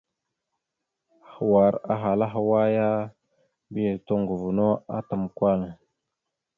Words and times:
Hwar 1.33 1.73
ahala 1.93 2.25
hwa 2.33 2.61
ya, 2.75 2.89
mbiyez 3.69 3.99
toŋgov 4.07 4.43
no 4.57 4.67
atam 4.97 5.23
Kwal. 5.37 5.61